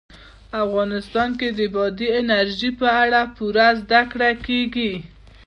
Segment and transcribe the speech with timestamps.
[0.63, 4.93] افغانستان کې د بادي انرژي په اړه پوره زده کړه کېږي.